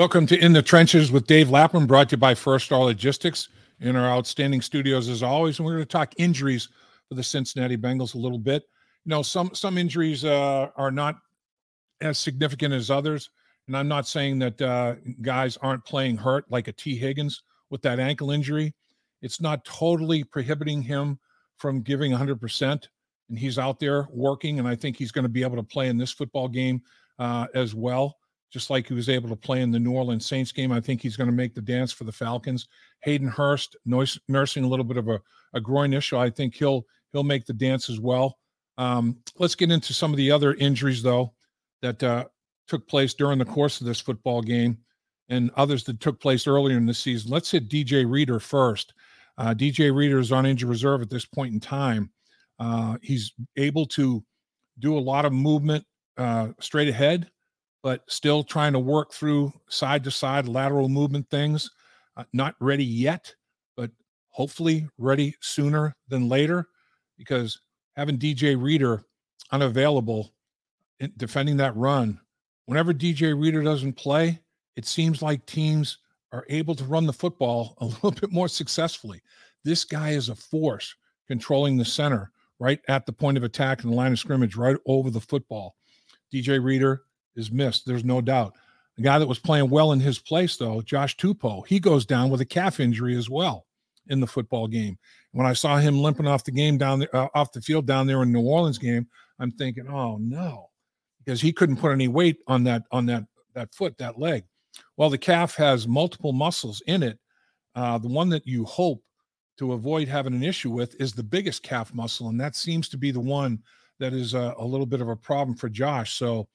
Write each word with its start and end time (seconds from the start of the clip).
Welcome 0.00 0.24
to 0.28 0.38
In 0.38 0.54
the 0.54 0.62
Trenches 0.62 1.12
with 1.12 1.26
Dave 1.26 1.50
Lapham, 1.50 1.86
brought 1.86 2.08
to 2.08 2.14
you 2.14 2.18
by 2.18 2.34
First 2.34 2.64
Star 2.64 2.82
Logistics 2.82 3.50
in 3.80 3.96
our 3.96 4.08
outstanding 4.08 4.62
studios 4.62 5.10
as 5.10 5.22
always. 5.22 5.58
And 5.58 5.66
we're 5.66 5.74
going 5.74 5.82
to 5.82 5.92
talk 5.92 6.14
injuries 6.16 6.70
for 7.06 7.16
the 7.16 7.22
Cincinnati 7.22 7.76
Bengals 7.76 8.14
a 8.14 8.18
little 8.18 8.38
bit. 8.38 8.62
You 9.04 9.10
know, 9.10 9.20
some 9.20 9.50
some 9.52 9.76
injuries 9.76 10.24
uh, 10.24 10.68
are 10.74 10.90
not 10.90 11.16
as 12.00 12.16
significant 12.16 12.72
as 12.72 12.90
others, 12.90 13.28
and 13.66 13.76
I'm 13.76 13.88
not 13.88 14.08
saying 14.08 14.38
that 14.38 14.62
uh, 14.62 14.94
guys 15.20 15.58
aren't 15.58 15.84
playing 15.84 16.16
hurt 16.16 16.50
like 16.50 16.68
a 16.68 16.72
Tee 16.72 16.96
Higgins 16.96 17.42
with 17.68 17.82
that 17.82 18.00
ankle 18.00 18.30
injury. 18.30 18.72
It's 19.20 19.42
not 19.42 19.66
totally 19.66 20.24
prohibiting 20.24 20.80
him 20.80 21.18
from 21.58 21.82
giving 21.82 22.10
100%, 22.12 22.88
and 23.28 23.38
he's 23.38 23.58
out 23.58 23.78
there 23.78 24.08
working, 24.10 24.60
and 24.60 24.66
I 24.66 24.76
think 24.76 24.96
he's 24.96 25.12
going 25.12 25.24
to 25.24 25.28
be 25.28 25.42
able 25.42 25.56
to 25.56 25.62
play 25.62 25.88
in 25.88 25.98
this 25.98 26.10
football 26.10 26.48
game 26.48 26.80
uh, 27.18 27.48
as 27.54 27.74
well 27.74 28.16
just 28.50 28.68
like 28.68 28.88
he 28.88 28.94
was 28.94 29.08
able 29.08 29.28
to 29.28 29.36
play 29.36 29.62
in 29.62 29.70
the 29.70 29.78
New 29.78 29.92
Orleans 29.92 30.26
Saints 30.26 30.52
game. 30.52 30.72
I 30.72 30.80
think 30.80 31.00
he's 31.00 31.16
going 31.16 31.30
to 31.30 31.36
make 31.36 31.54
the 31.54 31.60
dance 31.60 31.92
for 31.92 32.04
the 32.04 32.12
Falcons. 32.12 32.68
Hayden 33.02 33.28
Hurst 33.28 33.76
nursing 33.84 34.64
a 34.64 34.68
little 34.68 34.84
bit 34.84 34.96
of 34.96 35.08
a, 35.08 35.20
a 35.54 35.60
groin 35.60 35.92
issue. 35.92 36.18
I 36.18 36.30
think 36.30 36.54
he'll 36.54 36.84
he'll 37.12 37.22
make 37.22 37.46
the 37.46 37.52
dance 37.52 37.88
as 37.88 38.00
well. 38.00 38.38
Um, 38.76 39.18
let's 39.38 39.54
get 39.54 39.70
into 39.70 39.92
some 39.92 40.10
of 40.10 40.16
the 40.16 40.30
other 40.30 40.54
injuries 40.54 41.02
though 41.02 41.34
that 41.82 42.02
uh, 42.02 42.24
took 42.66 42.86
place 42.88 43.14
during 43.14 43.38
the 43.38 43.44
course 43.44 43.80
of 43.80 43.86
this 43.86 44.00
football 44.00 44.42
game, 44.42 44.78
and 45.28 45.50
others 45.56 45.84
that 45.84 46.00
took 46.00 46.20
place 46.20 46.46
earlier 46.46 46.76
in 46.76 46.86
the 46.86 46.94
season. 46.94 47.30
Let's 47.30 47.50
hit 47.50 47.68
DJ 47.68 48.10
Reader 48.10 48.40
first. 48.40 48.94
Uh, 49.38 49.54
DJ 49.54 49.94
Reader 49.94 50.18
is 50.18 50.32
on 50.32 50.44
injured 50.44 50.68
reserve 50.68 51.02
at 51.02 51.10
this 51.10 51.24
point 51.24 51.54
in 51.54 51.60
time. 51.60 52.10
Uh, 52.58 52.98
he's 53.00 53.32
able 53.56 53.86
to 53.86 54.22
do 54.80 54.98
a 54.98 55.00
lot 55.00 55.24
of 55.24 55.32
movement 55.32 55.84
uh, 56.18 56.48
straight 56.60 56.88
ahead 56.88 57.30
but 57.82 58.02
still 58.08 58.44
trying 58.44 58.72
to 58.72 58.78
work 58.78 59.12
through 59.12 59.52
side 59.68 60.04
to 60.04 60.10
side 60.10 60.48
lateral 60.48 60.88
movement 60.88 61.28
things. 61.30 61.70
Uh, 62.16 62.24
not 62.32 62.54
ready 62.60 62.84
yet, 62.84 63.34
but 63.76 63.90
hopefully 64.28 64.88
ready 64.98 65.34
sooner 65.40 65.94
than 66.08 66.28
later 66.28 66.68
because 67.16 67.60
having 67.96 68.18
DJ 68.18 68.60
Reader 68.60 69.02
unavailable 69.52 70.32
defending 71.16 71.56
that 71.56 71.76
run, 71.76 72.20
whenever 72.66 72.92
DJ 72.92 73.38
Reader 73.38 73.62
doesn't 73.62 73.94
play, 73.94 74.38
it 74.76 74.86
seems 74.86 75.22
like 75.22 75.44
teams 75.46 75.98
are 76.32 76.44
able 76.48 76.74
to 76.74 76.84
run 76.84 77.06
the 77.06 77.12
football 77.12 77.74
a 77.80 77.86
little 77.86 78.10
bit 78.12 78.32
more 78.32 78.48
successfully. 78.48 79.22
This 79.64 79.84
guy 79.84 80.10
is 80.10 80.28
a 80.28 80.34
force 80.34 80.94
controlling 81.26 81.76
the 81.76 81.84
center 81.84 82.30
right 82.58 82.80
at 82.88 83.06
the 83.06 83.12
point 83.12 83.38
of 83.38 83.44
attack 83.44 83.82
in 83.82 83.90
the 83.90 83.96
line 83.96 84.12
of 84.12 84.18
scrimmage, 84.18 84.56
right 84.56 84.76
over 84.86 85.10
the 85.10 85.20
football. 85.20 85.76
DJ 86.32 86.62
Reader 86.62 87.02
is 87.40 87.50
missed. 87.50 87.86
There's 87.86 88.04
no 88.04 88.20
doubt. 88.20 88.54
The 88.96 89.02
guy 89.02 89.18
that 89.18 89.26
was 89.26 89.38
playing 89.38 89.70
well 89.70 89.92
in 89.92 90.00
his 90.00 90.18
place, 90.18 90.56
though, 90.56 90.82
Josh 90.82 91.16
Tupou, 91.16 91.66
he 91.66 91.80
goes 91.80 92.06
down 92.06 92.30
with 92.30 92.40
a 92.40 92.44
calf 92.46 92.78
injury 92.78 93.16
as 93.16 93.30
well 93.30 93.66
in 94.08 94.20
the 94.20 94.26
football 94.26 94.68
game. 94.68 94.98
When 95.32 95.46
I 95.46 95.52
saw 95.54 95.78
him 95.78 96.02
limping 96.02 96.26
off 96.26 96.44
the 96.44 96.50
game 96.50 96.76
down 96.76 97.00
there, 97.00 97.16
uh, 97.16 97.28
off 97.34 97.52
the 97.52 97.62
field 97.62 97.86
down 97.86 98.06
there 98.06 98.22
in 98.22 98.32
New 98.32 98.42
Orleans 98.42 98.78
game, 98.78 99.08
I'm 99.38 99.52
thinking, 99.52 99.88
oh 99.88 100.18
no, 100.18 100.68
because 101.18 101.40
he 101.40 101.52
couldn't 101.52 101.76
put 101.76 101.92
any 101.92 102.08
weight 102.08 102.38
on 102.46 102.64
that 102.64 102.82
on 102.92 103.06
that 103.06 103.24
that 103.54 103.74
foot, 103.74 103.96
that 103.98 104.18
leg. 104.18 104.44
Well, 104.96 105.10
the 105.10 105.18
calf 105.18 105.54
has 105.56 105.88
multiple 105.88 106.32
muscles 106.32 106.82
in 106.86 107.02
it. 107.02 107.18
Uh, 107.74 107.98
the 107.98 108.08
one 108.08 108.28
that 108.30 108.46
you 108.46 108.64
hope 108.64 109.02
to 109.58 109.72
avoid 109.72 110.08
having 110.08 110.34
an 110.34 110.42
issue 110.42 110.70
with 110.70 111.00
is 111.00 111.12
the 111.12 111.22
biggest 111.22 111.62
calf 111.62 111.94
muscle, 111.94 112.28
and 112.28 112.40
that 112.40 112.56
seems 112.56 112.88
to 112.88 112.98
be 112.98 113.10
the 113.10 113.20
one 113.20 113.62
that 113.98 114.12
is 114.12 114.34
a, 114.34 114.54
a 114.58 114.64
little 114.64 114.86
bit 114.86 115.00
of 115.00 115.08
a 115.08 115.16
problem 115.16 115.56
for 115.56 115.68
Josh. 115.68 116.14
So 116.14 116.48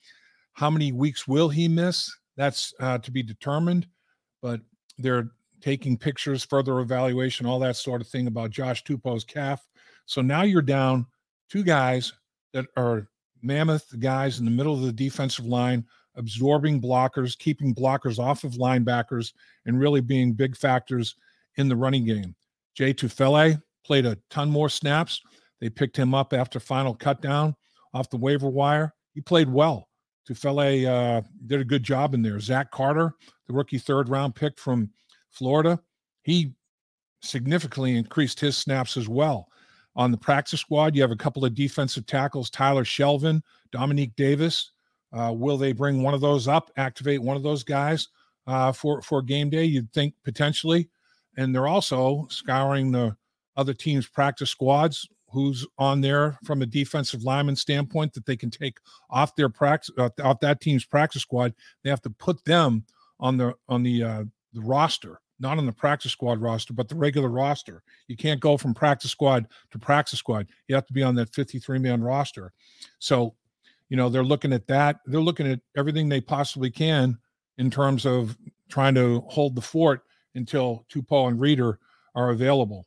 how 0.56 0.70
many 0.70 0.92
weeks 0.92 1.28
will 1.28 1.50
he 1.50 1.68
miss? 1.68 2.14
That's 2.38 2.74
uh, 2.80 2.98
to 3.00 3.12
be 3.12 3.22
determined, 3.22 3.88
but 4.42 4.62
they're 4.98 5.32
taking 5.62 5.98
pictures, 5.98 6.44
further 6.44 6.80
evaluation, 6.80 7.46
all 7.46 7.60
that 7.60 7.76
sort 7.76 8.02
of 8.02 8.08
thing 8.08 8.28
about 8.28 8.52
Josh 8.52 8.84
Tupou's 8.84 9.24
calf. 9.24 9.66
So 10.06 10.22
now 10.22 10.44
you're 10.44 10.62
down 10.62 11.06
two 11.50 11.64
guys 11.64 12.14
that 12.54 12.66
are 12.78 13.08
mammoth 13.42 14.00
guys 14.00 14.40
in 14.40 14.46
the 14.46 14.52
middle 14.52 14.74
of 14.74 14.82
the 14.82 14.92
defensive 14.92 15.46
line, 15.46 15.86
absorbing 16.16 16.82
blockers, 16.82 17.38
keeping 17.38 17.76
blockers 17.76 18.18
off 18.18 18.44
of 18.44 18.54
linebackers, 18.54 19.34
and 19.66 19.80
really 19.80 20.02
being 20.02 20.34
big 20.34 20.56
factors 20.56 21.16
in 21.58 21.68
the 21.68 21.76
running 21.76 22.06
game. 22.06 22.36
Jay 22.76 22.94
Tufele 22.94 23.62
played 23.86 24.06
a 24.06 24.18
ton 24.30 24.50
more 24.50 24.70
snaps. 24.70 25.22
They 25.60 25.70
picked 25.70 25.98
him 25.98 26.14
up 26.14 26.34
after 26.34 26.60
final 26.60 26.96
cutdown 26.96 27.56
off 27.94 28.10
the 28.10 28.18
waiver 28.18 28.50
wire. 28.50 28.94
He 29.14 29.22
played 29.22 29.50
well. 29.50 29.90
Tufele 30.28 30.86
uh, 30.86 31.22
did 31.46 31.62
a 31.62 31.66
good 31.66 31.84
job 31.84 32.14
in 32.14 32.22
there. 32.22 32.40
Zach 32.40 32.72
Carter, 32.72 33.14
the 33.48 33.54
rookie 33.54 33.78
third 33.78 34.10
round 34.10 34.36
pick 34.36 34.58
from 34.58 34.90
Florida, 35.30 35.80
he 36.24 36.54
significantly 37.22 37.96
increased 37.96 38.40
his 38.40 38.58
snaps 38.58 38.98
as 38.98 39.08
well. 39.08 39.50
On 39.96 40.12
the 40.12 40.18
practice 40.18 40.60
squad, 40.60 40.96
you 40.96 41.02
have 41.02 41.12
a 41.12 41.16
couple 41.16 41.46
of 41.46 41.56
defensive 41.56 42.06
tackles, 42.06 42.50
Tyler 42.50 42.84
Shelvin, 42.84 43.42
Domenique 43.72 44.16
Davis. 44.16 44.72
Uh, 45.14 45.32
will 45.32 45.58
they 45.58 45.72
bring 45.72 46.04
one 46.04 46.14
of 46.14 46.22
those 46.22 46.48
up, 46.48 46.72
activate 46.76 47.22
one 47.22 47.38
of 47.38 47.44
those 47.44 47.64
guys 47.64 48.10
uh, 48.48 48.72
for 48.72 49.02
for 49.02 49.22
game 49.22 49.50
day? 49.50 49.64
You'd 49.64 49.94
think 49.94 50.14
potentially, 50.24 50.90
and 51.38 51.54
they're 51.54 51.68
also 51.68 52.28
scouring 52.30 52.92
the 52.92 53.16
other 53.56 53.74
teams' 53.74 54.08
practice 54.08 54.50
squads 54.50 55.08
who's 55.36 55.68
on 55.78 56.02
there 56.02 56.40
from 56.44 56.62
a 56.62 56.66
defensive 56.66 57.24
lineman 57.24 57.56
standpoint 57.56 58.14
that 58.14 58.26
they 58.26 58.38
can 58.38 58.50
take 58.50 58.78
off 59.10 59.36
their 59.36 59.50
practice 59.50 59.94
uh, 59.98 60.10
off 60.24 60.40
that 60.40 60.62
team's 60.62 60.86
practice 60.86 61.22
squad. 61.22 61.54
They 61.84 61.90
have 61.90 62.02
to 62.04 62.10
put 62.10 62.44
them 62.46 62.86
on 63.20 63.38
the 63.38 63.54
on 63.68 63.84
the 63.84 64.04
uh, 64.04 64.24
the 64.54 64.62
roster, 64.62 65.20
not 65.40 65.58
on 65.58 65.66
the 65.66 65.74
practice 65.74 66.14
squad 66.14 66.40
roster, 66.42 66.74
but 66.74 66.88
the 66.88 66.96
regular 66.96 67.30
roster. 67.30 67.84
You 68.08 68.16
can't 68.16 68.40
go 68.40 68.58
from 68.58 68.74
practice 68.74 69.12
squad 69.12 69.48
to 69.72 69.78
practice 69.78 70.20
squad. 70.20 70.48
You 70.68 70.76
have 70.76 70.88
to 70.88 70.94
be 70.94 71.04
on 71.04 71.16
that 71.16 71.34
53 71.36 71.80
man 71.80 72.02
roster. 72.02 72.54
So, 73.00 73.36
you 73.90 73.98
know, 73.98 74.10
they're 74.10 74.24
looking 74.24 74.54
at 74.54 74.68
that. 74.68 75.02
They're 75.06 75.20
looking 75.20 75.48
at 75.48 75.60
everything 75.78 76.08
they 76.08 76.22
possibly 76.22 76.72
can 76.72 77.18
in 77.58 77.70
terms 77.70 78.06
of 78.06 78.38
trying 78.70 78.96
to 78.96 79.22
hold 79.28 79.56
the 79.56 79.62
fort 79.62 80.04
until 80.34 80.86
Tupou 80.90 81.28
and 81.28 81.40
Reader 81.40 81.80
are 82.16 82.30
available. 82.30 82.86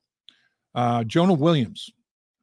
Uh, 0.75 1.04
Jonah 1.04 1.34
Williams, 1.34 1.91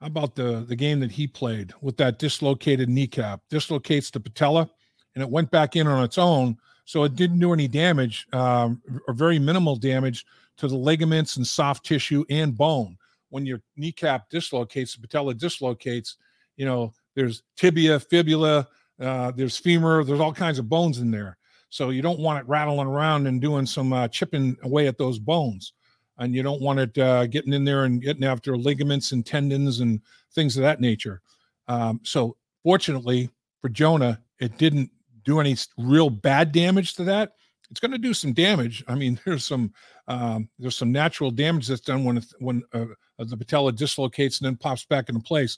how 0.02 0.08
about 0.08 0.36
the 0.36 0.66
the 0.68 0.76
game 0.76 1.00
that 1.00 1.12
he 1.12 1.28
played 1.28 1.74
with 1.82 1.98
that 1.98 2.20
dislocated 2.20 2.90
kneecap? 2.90 3.42
Dislocates 3.50 4.12
the 4.12 4.20
patella, 4.20 4.70
and 5.16 5.22
it 5.22 5.30
went 5.30 5.50
back 5.52 5.76
in 5.76 5.88
on 5.88 6.04
its 6.04 6.18
own, 6.18 6.58
so 6.86 7.04
it 7.04 7.16
didn't 7.16 7.40
do 7.40 7.54
any 7.54 7.68
damage 7.68 8.28
um, 8.34 8.82
or 9.08 9.14
very 9.14 9.40
minimal 9.40 9.76
damage 9.76 10.26
to 10.58 10.68
the 10.68 10.76
ligaments 10.76 11.38
and 11.38 11.48
soft 11.48 11.86
tissue 11.86 12.24
and 12.30 12.58
bone. 12.58 12.98
When 13.30 13.46
your 13.46 13.62
kneecap 13.76 14.30
dislocates, 14.30 14.96
the 14.96 15.02
patella 15.02 15.34
dislocates. 15.34 16.18
You 16.56 16.66
know, 16.66 16.94
there's 17.16 17.44
tibia, 17.58 18.00
fibula, 18.00 18.68
uh, 19.00 19.32
there's 19.32 19.58
femur, 19.58 20.04
there's 20.04 20.22
all 20.22 20.34
kinds 20.34 20.60
of 20.60 20.70
bones 20.70 21.00
in 21.00 21.12
there. 21.12 21.38
So 21.70 21.90
you 21.90 22.02
don't 22.02 22.20
want 22.20 22.40
it 22.40 22.48
rattling 22.48 22.88
around 22.88 23.28
and 23.28 23.42
doing 23.42 23.66
some 23.66 23.92
uh, 23.92 24.08
chipping 24.08 24.56
away 24.64 24.88
at 24.88 24.98
those 24.98 25.20
bones 25.20 25.74
and 26.18 26.34
you 26.34 26.44
don't 26.44 26.62
want 26.62 26.80
it 26.80 26.98
uh, 26.98 27.28
getting 27.28 27.54
in 27.54 27.64
there 27.64 27.86
and 27.86 28.02
getting 28.02 28.24
after 28.24 28.58
ligaments 28.58 29.12
and 29.12 29.26
tendons 29.26 29.80
and 29.80 30.02
things 30.34 30.58
of 30.58 30.64
that 30.64 30.82
nature. 30.82 31.22
Um, 31.68 32.00
so, 32.04 32.38
fortunately 32.64 33.30
for 33.62 33.70
Jonah, 33.70 34.22
it 34.40 34.58
didn't 34.58 34.92
do 35.24 35.40
any 35.40 35.56
real 35.78 36.10
bad 36.10 36.52
damage 36.52 36.94
to 36.96 37.04
that. 37.06 37.34
It's 37.72 37.80
going 37.80 37.92
to 37.92 37.98
do 37.98 38.14
some 38.14 38.32
damage. 38.32 38.84
I 38.88 38.96
mean, 38.96 39.20
there's 39.26 39.46
some 39.46 39.74
um, 40.08 40.50
there's 40.60 40.78
some 40.78 40.92
natural 40.92 41.32
damage 41.32 41.68
that's 41.68 41.82
done 41.82 42.04
when 42.04 42.22
when 42.40 42.64
uh, 42.74 42.86
the 43.18 43.38
patella 43.38 43.72
dislocates 43.72 44.40
and 44.40 44.46
then 44.46 44.56
pops 44.56 44.86
back 44.86 45.10
into 45.10 45.22
place. 45.22 45.58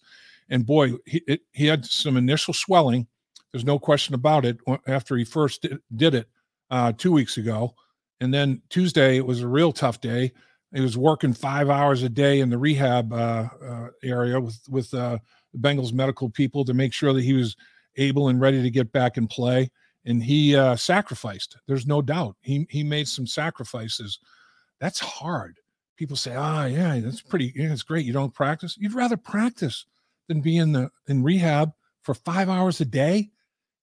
And 0.50 0.66
boy, 0.66 0.94
he 1.06 1.22
it, 1.28 1.42
he 1.52 1.66
had 1.66 1.86
some 1.86 2.18
initial 2.18 2.54
swelling. 2.54 3.08
There's 3.52 3.66
no 3.66 3.80
question 3.80 4.16
about 4.16 4.46
it. 4.46 4.58
After 4.88 5.18
he 5.18 5.24
first 5.24 5.62
did, 5.62 5.80
did 5.96 6.16
it 6.16 6.28
uh, 6.70 6.94
two 6.94 7.12
weeks 7.12 7.38
ago, 7.38 7.76
and 8.20 8.34
then 8.34 8.62
Tuesday, 8.70 9.18
it 9.18 9.26
was 9.26 9.42
a 9.42 9.48
real 9.48 9.72
tough 9.72 10.02
day. 10.02 10.32
He 10.74 10.82
was 10.82 10.98
working 10.98 11.34
five 11.34 11.70
hours 11.70 12.04
a 12.04 12.10
day 12.10 12.40
in 12.40 12.50
the 12.50 12.58
rehab 12.58 13.14
uh, 13.14 13.48
uh, 13.66 13.88
area 14.04 14.40
with 14.40 14.60
with 14.70 14.94
uh, 14.94 15.20
the 15.54 15.60
Bengals 15.60 15.94
medical 15.94 16.30
people 16.30 16.66
to 16.66 16.74
make 16.74 16.94
sure 16.94 17.14
that 17.14 17.24
he 17.24 17.34
was 17.34 17.56
able 17.96 18.28
and 18.28 18.42
ready 18.42 18.62
to 18.62 18.70
get 18.70 18.92
back 18.92 19.18
and 19.18 19.30
play. 19.30 19.70
And 20.06 20.24
he 20.24 20.56
uh, 20.56 20.76
sacrificed. 20.76 21.58
There's 21.68 21.88
no 21.88 22.02
doubt. 22.02 22.36
He 22.42 22.68
he 22.70 22.84
made 22.84 23.08
some 23.08 23.28
sacrifices. 23.28 24.20
That's 24.80 25.00
hard. 25.00 25.60
People 25.96 26.16
say, 26.18 26.36
"Ah, 26.36 26.64
oh, 26.64 26.66
yeah, 26.66 27.00
that's 27.00 27.22
pretty. 27.22 27.54
Yeah, 27.56 27.72
it's 27.72 27.84
great. 27.84 28.06
You 28.06 28.14
don't 28.14 28.34
practice. 28.34 28.78
You'd 28.78 28.94
rather 28.94 29.18
practice 29.18 29.86
than 30.28 30.42
be 30.42 30.58
in 30.58 30.74
the 30.74 30.90
in 31.08 31.24
rehab 31.24 31.72
for 32.04 32.14
five 32.14 32.50
hours 32.50 32.82
a 32.82 32.86
day, 32.86 33.32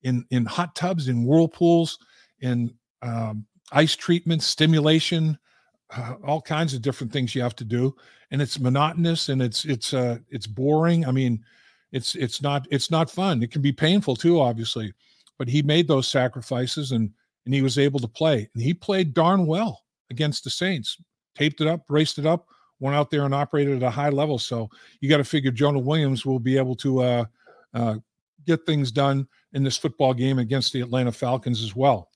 in 0.02 0.24
in 0.30 0.44
hot 0.44 0.74
tubs, 0.76 1.08
in 1.08 1.24
whirlpools, 1.24 1.98
in 2.40 2.74
um, 3.02 3.46
ice 3.72 3.96
treatment, 3.96 4.42
stimulation, 4.42 5.38
uh, 5.96 6.14
all 6.24 6.40
kinds 6.40 6.74
of 6.74 6.82
different 6.82 7.12
things 7.12 7.34
you 7.34 7.42
have 7.42 7.56
to 7.56 7.64
do, 7.64 7.94
and 8.30 8.42
it's 8.42 8.58
monotonous 8.58 9.28
and 9.28 9.40
it's 9.42 9.64
it's 9.64 9.94
uh 9.94 10.18
it's 10.30 10.46
boring. 10.46 11.06
I 11.06 11.10
mean, 11.10 11.44
it's 11.92 12.14
it's 12.14 12.42
not 12.42 12.66
it's 12.70 12.90
not 12.90 13.10
fun. 13.10 13.42
It 13.42 13.50
can 13.50 13.62
be 13.62 13.72
painful 13.72 14.16
too, 14.16 14.40
obviously, 14.40 14.92
but 15.38 15.48
he 15.48 15.62
made 15.62 15.88
those 15.88 16.08
sacrifices 16.08 16.92
and 16.92 17.10
and 17.44 17.54
he 17.54 17.62
was 17.62 17.78
able 17.78 18.00
to 18.00 18.08
play. 18.08 18.48
And 18.54 18.62
he 18.62 18.74
played 18.74 19.14
darn 19.14 19.46
well 19.46 19.84
against 20.10 20.44
the 20.44 20.50
Saints, 20.50 20.98
taped 21.34 21.60
it 21.60 21.66
up, 21.66 21.86
braced 21.86 22.18
it 22.18 22.26
up, 22.26 22.46
went 22.80 22.96
out 22.96 23.10
there 23.10 23.24
and 23.24 23.34
operated 23.34 23.76
at 23.76 23.86
a 23.86 23.90
high 23.90 24.08
level. 24.08 24.38
So 24.38 24.70
you 25.00 25.08
got 25.08 25.18
to 25.18 25.24
figure 25.24 25.50
Jonah 25.50 25.78
Williams 25.78 26.24
will 26.24 26.38
be 26.38 26.56
able 26.56 26.76
to 26.76 27.02
uh, 27.02 27.24
uh, 27.74 27.96
get 28.46 28.66
things 28.66 28.90
done 28.90 29.26
in 29.52 29.62
this 29.62 29.76
football 29.76 30.14
game 30.14 30.38
against 30.38 30.72
the 30.72 30.80
Atlanta 30.80 31.12
Falcons 31.12 31.62
as 31.62 31.76
well. 31.76 32.10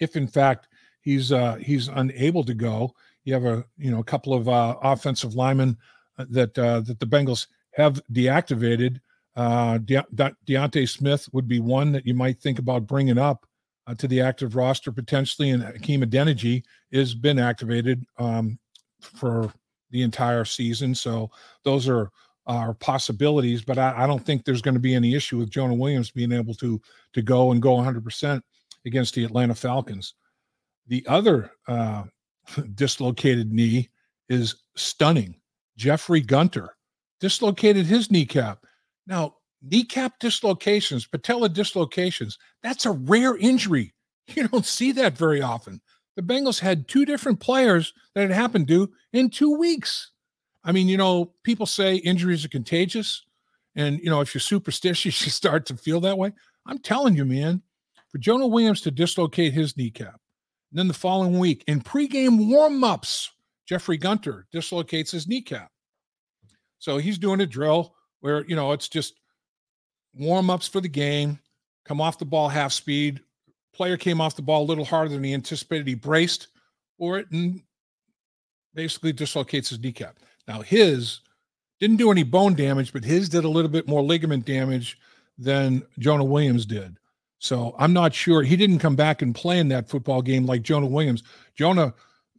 If 0.00 0.16
in 0.16 0.26
fact 0.26 0.68
he's 1.02 1.32
uh, 1.32 1.56
he's 1.56 1.88
unable 1.88 2.44
to 2.44 2.54
go, 2.54 2.94
you 3.24 3.34
have 3.34 3.44
a 3.44 3.64
you 3.76 3.90
know 3.90 4.00
a 4.00 4.04
couple 4.04 4.34
of 4.34 4.48
uh, 4.48 4.76
offensive 4.82 5.34
linemen 5.34 5.76
uh, 6.18 6.26
that 6.30 6.58
uh, 6.58 6.80
that 6.80 6.98
the 6.98 7.06
Bengals 7.06 7.46
have 7.72 8.00
deactivated. 8.12 9.00
Uh, 9.36 9.78
De- 9.78 10.06
De- 10.14 10.36
D'Ante 10.44 10.86
Smith 10.86 11.28
would 11.32 11.46
be 11.46 11.60
one 11.60 11.92
that 11.92 12.06
you 12.06 12.14
might 12.14 12.40
think 12.40 12.58
about 12.58 12.86
bringing 12.86 13.16
up 13.16 13.46
uh, 13.86 13.94
to 13.94 14.08
the 14.08 14.20
active 14.20 14.56
roster 14.56 14.92
potentially, 14.92 15.50
and 15.50 15.62
Hakeem 15.62 16.02
Adeniji 16.02 16.64
has 16.92 17.14
been 17.14 17.38
activated 17.38 18.04
um, 18.18 18.58
for 19.00 19.52
the 19.90 20.02
entire 20.02 20.44
season. 20.44 20.94
So 20.94 21.30
those 21.64 21.88
are 21.88 22.10
are 22.46 22.74
possibilities, 22.74 23.62
but 23.62 23.78
I, 23.78 23.94
I 23.96 24.06
don't 24.06 24.24
think 24.24 24.44
there's 24.44 24.62
going 24.62 24.74
to 24.74 24.80
be 24.80 24.94
any 24.94 25.14
issue 25.14 25.38
with 25.38 25.50
Jonah 25.50 25.74
Williams 25.74 26.10
being 26.10 26.32
able 26.32 26.54
to 26.54 26.80
to 27.12 27.22
go 27.22 27.52
and 27.52 27.62
go 27.62 27.74
100 27.74 28.02
percent 28.02 28.44
against 28.86 29.14
the 29.14 29.24
Atlanta 29.24 29.54
Falcons. 29.54 30.14
The 30.86 31.04
other 31.06 31.52
uh, 31.68 32.04
dislocated 32.74 33.52
knee 33.52 33.88
is 34.28 34.54
stunning. 34.76 35.36
Jeffrey 35.76 36.20
Gunter 36.20 36.76
dislocated 37.20 37.86
his 37.86 38.10
kneecap. 38.10 38.64
Now, 39.06 39.36
kneecap 39.62 40.18
dislocations, 40.18 41.06
patella 41.06 41.48
dislocations, 41.48 42.38
that's 42.62 42.86
a 42.86 42.92
rare 42.92 43.36
injury. 43.36 43.94
You 44.36 44.46
don't 44.46 44.64
see 44.64 44.92
that 44.92 45.18
very 45.18 45.42
often. 45.42 45.80
The 46.14 46.22
Bengals 46.22 46.60
had 46.60 46.86
two 46.86 47.04
different 47.04 47.40
players 47.40 47.92
that 48.14 48.30
it 48.30 48.30
happened 48.30 48.68
to 48.68 48.88
in 49.12 49.28
two 49.28 49.56
weeks. 49.56 50.12
I 50.62 50.70
mean, 50.70 50.86
you 50.86 50.96
know, 50.96 51.32
people 51.42 51.66
say 51.66 51.96
injuries 51.96 52.44
are 52.44 52.48
contagious. 52.48 53.24
And, 53.74 53.98
you 53.98 54.08
know, 54.08 54.20
if 54.20 54.32
you're 54.32 54.40
superstitious, 54.40 55.20
you 55.24 55.30
start 55.32 55.66
to 55.66 55.76
feel 55.76 56.00
that 56.02 56.16
way. 56.16 56.32
I'm 56.64 56.78
telling 56.78 57.16
you, 57.16 57.24
man, 57.24 57.62
for 58.10 58.18
Jonah 58.18 58.46
Williams 58.46 58.80
to 58.82 58.90
dislocate 58.90 59.52
his 59.52 59.76
kneecap, 59.76 60.20
and 60.70 60.78
then 60.78 60.88
the 60.88 60.94
following 60.94 61.38
week 61.38 61.64
in 61.66 61.80
pregame 61.80 62.48
warm-ups, 62.48 63.30
Jeffrey 63.66 63.96
Gunter 63.96 64.46
dislocates 64.52 65.10
his 65.10 65.28
kneecap. 65.28 65.70
So 66.78 66.98
he's 66.98 67.18
doing 67.18 67.40
a 67.40 67.46
drill 67.46 67.94
where, 68.20 68.44
you 68.46 68.56
know, 68.56 68.72
it's 68.72 68.88
just 68.88 69.14
warm-ups 70.14 70.66
for 70.66 70.80
the 70.80 70.88
game, 70.88 71.38
come 71.84 72.00
off 72.00 72.18
the 72.18 72.24
ball 72.24 72.48
half 72.48 72.72
speed. 72.72 73.20
Player 73.72 73.96
came 73.96 74.20
off 74.20 74.36
the 74.36 74.42
ball 74.42 74.62
a 74.62 74.66
little 74.66 74.84
harder 74.84 75.10
than 75.10 75.22
he 75.22 75.32
anticipated. 75.32 75.86
He 75.86 75.94
braced 75.94 76.48
for 76.98 77.18
it 77.18 77.30
and 77.30 77.62
basically 78.74 79.12
dislocates 79.12 79.70
his 79.70 79.78
kneecap. 79.78 80.18
Now 80.48 80.60
his 80.62 81.20
didn't 81.78 81.96
do 81.96 82.10
any 82.10 82.24
bone 82.24 82.54
damage, 82.54 82.92
but 82.92 83.04
his 83.04 83.28
did 83.28 83.44
a 83.44 83.48
little 83.48 83.70
bit 83.70 83.88
more 83.88 84.02
ligament 84.02 84.44
damage 84.44 84.98
than 85.38 85.82
Jonah 85.98 86.24
Williams 86.24 86.66
did. 86.66 86.96
So 87.40 87.74
I'm 87.78 87.94
not 87.94 88.14
sure. 88.14 88.42
He 88.42 88.54
didn't 88.54 88.78
come 88.78 88.94
back 88.94 89.22
and 89.22 89.34
play 89.34 89.58
in 89.58 89.68
that 89.68 89.88
football 89.88 90.20
game 90.20 90.44
like 90.44 90.60
Jonah 90.62 90.86
Williams. 90.86 91.22
Jonah, 91.56 91.92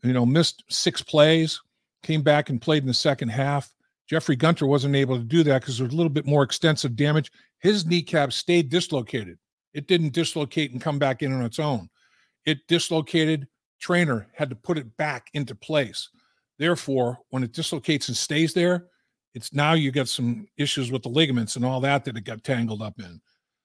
you 0.04 0.14
know, 0.14 0.26
missed 0.26 0.64
six 0.70 1.02
plays, 1.02 1.60
came 2.04 2.22
back 2.22 2.50
and 2.50 2.62
played 2.62 2.84
in 2.84 2.88
the 2.88 2.94
second 2.94 3.30
half. 3.30 3.74
Jeffrey 4.08 4.36
Gunter 4.36 4.68
wasn't 4.68 4.96
able 4.96 5.18
to 5.18 5.24
do 5.24 5.44
that 5.44 5.62
because 5.62 5.78
there 5.78 5.86
was 5.86 5.94
a 5.94 5.98
little 5.98 6.12
bit 6.12 6.28
more 6.28 6.44
extensive 6.44 6.96
damage. 6.96 7.32
His 7.60 7.86
kneecap 7.86 8.32
stayed 8.32 8.70
dislocated. 8.70 9.40
It 9.74 9.88
didn't 9.88 10.14
dislocate 10.14 10.72
and 10.72 10.82
come 10.82 11.00
back 11.00 11.24
in 11.24 11.34
on 11.34 11.44
its 11.44 11.60
own. 11.60 11.90
It 12.46 12.68
dislocated. 12.68 13.48
Trainer 13.80 14.28
had 14.36 14.52
to 14.52 14.56
put 14.56 14.78
it 14.78 14.96
back 14.98 15.30
into 15.34 15.56
place. 15.56 16.10
Therefore, 16.60 17.18
when 17.30 17.42
it 17.42 17.54
dislocates 17.54 18.08
and 18.08 18.18
stays 18.18 18.54
there, 18.54 18.86
it's 19.34 19.52
now 19.52 19.74
you 19.74 19.92
got 19.92 20.10
some 20.10 20.46
issues 20.58 20.92
with 20.92 21.02
the 21.02 21.10
ligaments 21.10 21.56
and 21.56 21.66
all 21.66 21.80
that 21.80 22.06
that 22.06 22.18
it 22.18 22.24
got 22.26 22.44
tangled 22.44 22.84
up 22.84 23.00
in. 23.00 23.20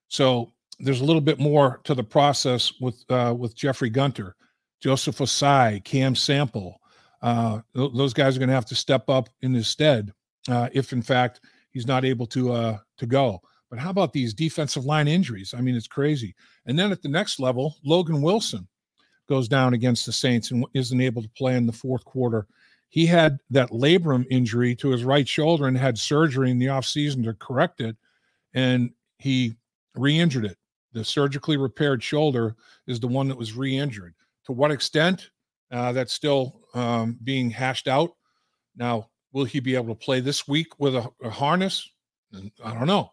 So 0.08 0.52
there's 0.78 1.00
a 1.00 1.04
little 1.04 1.22
bit 1.22 1.38
more 1.38 1.80
to 1.84 1.94
the 1.94 2.04
process 2.04 2.72
with 2.80 3.02
uh, 3.08 3.34
with 3.36 3.54
Jeffrey 3.54 3.90
Gunter, 3.90 4.36
Joseph 4.80 5.18
Ossai, 5.18 5.82
Cam 5.84 6.14
Sample. 6.14 6.80
Uh, 7.22 7.60
th- 7.74 7.92
those 7.94 8.12
guys 8.12 8.36
are 8.36 8.38
going 8.38 8.48
to 8.48 8.54
have 8.54 8.66
to 8.66 8.74
step 8.74 9.08
up 9.08 9.28
in 9.40 9.54
his 9.54 9.68
stead 9.68 10.12
uh, 10.48 10.68
if, 10.72 10.92
in 10.92 11.02
fact, 11.02 11.40
he's 11.70 11.86
not 11.86 12.04
able 12.04 12.26
to 12.26 12.52
uh, 12.52 12.78
to 12.98 13.06
go. 13.06 13.40
But 13.70 13.78
how 13.78 13.90
about 13.90 14.12
these 14.12 14.34
defensive 14.34 14.84
line 14.84 15.08
injuries? 15.08 15.54
I 15.56 15.60
mean, 15.60 15.74
it's 15.74 15.88
crazy. 15.88 16.34
And 16.66 16.78
then 16.78 16.92
at 16.92 17.02
the 17.02 17.08
next 17.08 17.40
level, 17.40 17.76
Logan 17.84 18.22
Wilson 18.22 18.68
goes 19.28 19.48
down 19.48 19.74
against 19.74 20.06
the 20.06 20.12
Saints 20.12 20.50
and 20.52 20.64
isn't 20.72 21.00
able 21.00 21.22
to 21.22 21.28
play 21.30 21.56
in 21.56 21.66
the 21.66 21.72
fourth 21.72 22.04
quarter. 22.04 22.46
He 22.90 23.06
had 23.06 23.40
that 23.50 23.70
labrum 23.70 24.24
injury 24.30 24.76
to 24.76 24.90
his 24.90 25.02
right 25.02 25.26
shoulder 25.26 25.66
and 25.66 25.76
had 25.76 25.98
surgery 25.98 26.50
in 26.50 26.60
the 26.60 26.66
offseason 26.66 27.24
to 27.24 27.34
correct 27.34 27.80
it. 27.80 27.96
And 28.54 28.90
he 29.18 29.56
re 29.96 30.16
injured 30.16 30.44
it 30.44 30.58
the 30.96 31.04
surgically 31.04 31.58
repaired 31.58 32.02
shoulder 32.02 32.56
is 32.86 32.98
the 32.98 33.06
one 33.06 33.28
that 33.28 33.36
was 33.36 33.52
re-injured. 33.52 34.14
To 34.46 34.52
what 34.52 34.70
extent? 34.70 35.28
Uh, 35.70 35.92
that's 35.92 36.14
still 36.14 36.62
um, 36.72 37.18
being 37.22 37.50
hashed 37.50 37.86
out. 37.86 38.12
Now, 38.76 39.10
will 39.30 39.44
he 39.44 39.60
be 39.60 39.74
able 39.74 39.94
to 39.94 40.04
play 40.04 40.20
this 40.20 40.48
week 40.48 40.68
with 40.78 40.96
a, 40.96 41.06
a 41.22 41.28
harness? 41.28 41.86
I 42.64 42.72
don't 42.72 42.86
know. 42.86 43.12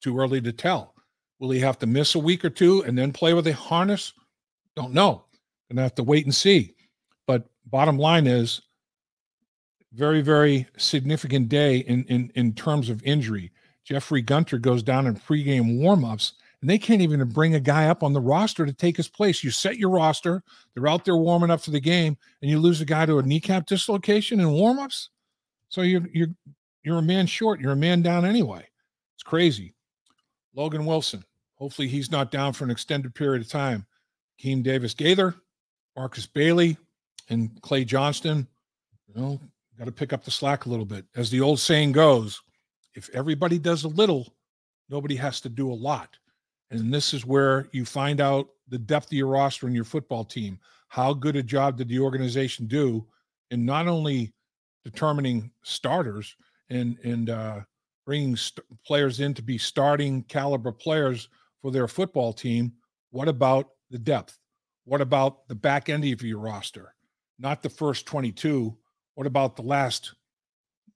Too 0.00 0.16
early 0.16 0.40
to 0.40 0.52
tell. 0.52 0.94
Will 1.40 1.50
he 1.50 1.58
have 1.58 1.80
to 1.80 1.86
miss 1.86 2.14
a 2.14 2.20
week 2.20 2.44
or 2.44 2.50
two 2.50 2.84
and 2.84 2.96
then 2.96 3.12
play 3.12 3.34
with 3.34 3.48
a 3.48 3.54
harness? 3.54 4.12
Don't 4.76 4.92
know. 4.92 5.24
Gonna 5.68 5.82
have 5.82 5.96
to 5.96 6.04
wait 6.04 6.26
and 6.26 6.34
see. 6.34 6.76
But 7.26 7.48
bottom 7.66 7.98
line 7.98 8.28
is, 8.28 8.62
very 9.92 10.20
very 10.20 10.66
significant 10.76 11.48
day 11.48 11.78
in 11.78 12.04
in 12.04 12.30
in 12.34 12.52
terms 12.52 12.88
of 12.88 13.02
injury. 13.02 13.50
Jeffrey 13.84 14.20
Gunter 14.20 14.58
goes 14.58 14.82
down 14.82 15.06
in 15.06 15.16
pregame 15.16 15.80
warmups 15.80 16.32
and 16.66 16.70
they 16.72 16.78
can't 16.78 17.00
even 17.00 17.24
bring 17.28 17.54
a 17.54 17.60
guy 17.60 17.86
up 17.86 18.02
on 18.02 18.12
the 18.12 18.20
roster 18.20 18.66
to 18.66 18.72
take 18.72 18.96
his 18.96 19.06
place. 19.06 19.44
You 19.44 19.52
set 19.52 19.78
your 19.78 19.90
roster, 19.90 20.42
they're 20.74 20.88
out 20.88 21.04
there 21.04 21.16
warming 21.16 21.48
up 21.48 21.60
for 21.60 21.70
the 21.70 21.78
game, 21.78 22.16
and 22.42 22.50
you 22.50 22.58
lose 22.58 22.80
a 22.80 22.84
guy 22.84 23.06
to 23.06 23.20
a 23.20 23.22
kneecap 23.22 23.66
dislocation 23.66 24.40
in 24.40 24.48
warmups. 24.48 25.10
So 25.68 25.82
you're 25.82 26.08
you're 26.12 26.34
you're 26.82 26.98
a 26.98 27.02
man 27.02 27.28
short. 27.28 27.60
You're 27.60 27.70
a 27.70 27.76
man 27.76 28.02
down 28.02 28.24
anyway. 28.24 28.66
It's 29.14 29.22
crazy. 29.22 29.74
Logan 30.56 30.84
Wilson. 30.84 31.24
Hopefully 31.54 31.86
he's 31.86 32.10
not 32.10 32.32
down 32.32 32.52
for 32.52 32.64
an 32.64 32.72
extended 32.72 33.14
period 33.14 33.42
of 33.42 33.48
time. 33.48 33.86
Keem 34.42 34.64
Davis 34.64 34.92
Gaither, 34.92 35.36
Markus 35.94 36.26
Bailey, 36.26 36.76
and 37.28 37.62
Clay 37.62 37.84
Johnston. 37.84 38.44
You 39.06 39.20
know, 39.20 39.40
got 39.78 39.84
to 39.84 39.92
pick 39.92 40.12
up 40.12 40.24
the 40.24 40.32
slack 40.32 40.66
a 40.66 40.68
little 40.68 40.84
bit. 40.84 41.04
As 41.14 41.30
the 41.30 41.42
old 41.42 41.60
saying 41.60 41.92
goes, 41.92 42.42
if 42.96 43.08
everybody 43.10 43.60
does 43.60 43.84
a 43.84 43.88
little, 43.88 44.34
nobody 44.90 45.14
has 45.14 45.40
to 45.42 45.48
do 45.48 45.70
a 45.70 45.72
lot. 45.72 46.18
And 46.70 46.92
this 46.92 47.14
is 47.14 47.24
where 47.24 47.68
you 47.72 47.84
find 47.84 48.20
out 48.20 48.48
the 48.68 48.78
depth 48.78 49.06
of 49.06 49.12
your 49.12 49.28
roster 49.28 49.66
and 49.66 49.74
your 49.74 49.84
football 49.84 50.24
team. 50.24 50.58
How 50.88 51.12
good 51.12 51.36
a 51.36 51.42
job 51.42 51.76
did 51.76 51.88
the 51.88 52.00
organization 52.00 52.66
do 52.66 53.06
in 53.50 53.64
not 53.64 53.86
only 53.86 54.32
determining 54.84 55.50
starters 55.62 56.36
and 56.70 56.98
and 57.04 57.30
uh, 57.30 57.60
bringing 58.04 58.36
st- 58.36 58.64
players 58.84 59.20
in 59.20 59.34
to 59.34 59.42
be 59.42 59.58
starting 59.58 60.22
caliber 60.24 60.72
players 60.72 61.28
for 61.62 61.70
their 61.70 61.88
football 61.88 62.32
team? 62.32 62.72
What 63.10 63.28
about 63.28 63.70
the 63.90 63.98
depth? 63.98 64.38
What 64.84 65.00
about 65.00 65.48
the 65.48 65.54
back 65.54 65.88
end 65.88 66.04
of 66.04 66.22
your 66.22 66.38
roster? 66.38 66.94
Not 67.38 67.62
the 67.62 67.70
first 67.70 68.06
22. 68.06 68.76
What 69.14 69.26
about 69.26 69.56
the 69.56 69.62
last 69.62 70.14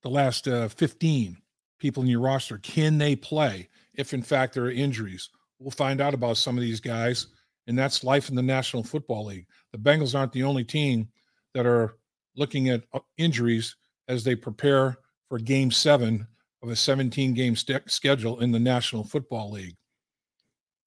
the 0.02 0.08
last 0.08 0.48
uh, 0.48 0.68
15 0.68 1.36
people 1.78 2.02
in 2.02 2.08
your 2.08 2.20
roster? 2.20 2.58
Can 2.58 2.98
they 2.98 3.14
play 3.14 3.68
if 3.94 4.14
in 4.14 4.22
fact 4.22 4.54
there 4.54 4.64
are 4.64 4.70
injuries? 4.70 5.28
We'll 5.60 5.70
find 5.70 6.00
out 6.00 6.14
about 6.14 6.38
some 6.38 6.56
of 6.56 6.62
these 6.62 6.80
guys, 6.80 7.26
and 7.66 7.78
that's 7.78 8.02
life 8.02 8.30
in 8.30 8.34
the 8.34 8.42
National 8.42 8.82
Football 8.82 9.26
League. 9.26 9.46
The 9.72 9.78
Bengals 9.78 10.18
aren't 10.18 10.32
the 10.32 10.42
only 10.42 10.64
team 10.64 11.08
that 11.54 11.66
are 11.66 11.96
looking 12.34 12.70
at 12.70 12.84
uh, 12.94 13.00
injuries 13.18 13.76
as 14.08 14.24
they 14.24 14.34
prepare 14.34 14.96
for 15.28 15.38
game 15.38 15.70
seven 15.70 16.26
of 16.62 16.70
a 16.70 16.76
17 16.76 17.34
game 17.34 17.54
st- 17.54 17.90
schedule 17.90 18.40
in 18.40 18.52
the 18.52 18.58
National 18.58 19.04
Football 19.04 19.52
League. 19.52 19.76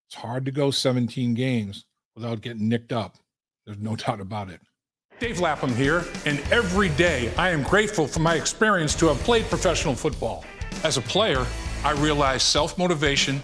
It's 0.08 0.16
hard 0.16 0.44
to 0.46 0.52
go 0.52 0.72
17 0.72 1.36
games 1.36 1.86
without 2.16 2.42
getting 2.42 2.68
nicked 2.68 2.92
up. 2.92 3.18
There's 3.66 3.80
no 3.80 3.96
doubt 3.96 4.22
about 4.22 4.50
it. 4.50 4.60
Dave 5.20 5.40
Lapham 5.40 5.74
here, 5.76 6.04
and 6.26 6.40
every 6.52 6.90
day 6.90 7.32
I 7.38 7.52
am 7.52 7.62
grateful 7.62 8.08
for 8.08 8.20
my 8.20 8.36
experience 8.36 8.96
to 8.96 9.08
have 9.08 9.20
played 9.20 9.46
professional 9.46 9.94
football. 9.94 10.44
As 10.84 10.98
a 10.98 11.02
player, 11.02 11.46
I 11.84 11.92
realized 11.92 12.42
self 12.42 12.78
motivation 12.78 13.44